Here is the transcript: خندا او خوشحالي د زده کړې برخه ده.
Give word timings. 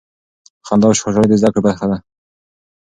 خندا 0.67 0.85
او 0.89 0.95
خوشحالي 1.03 1.27
د 1.29 1.33
زده 1.41 1.49
کړې 1.53 1.61
برخه 1.67 1.85
ده. 1.91 1.97